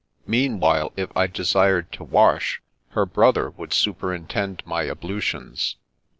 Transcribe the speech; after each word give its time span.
Meanwhile, 0.25 0.93
if 0.95 1.15
I 1.15 1.27
desired 1.27 1.91
to 1.91 2.03
wash, 2.03 2.59
her 2.93 3.05
brother 3.05 3.51
would 3.51 3.71
superintend 3.71 4.63
my 4.65 4.89
ablutions. 4.89 5.75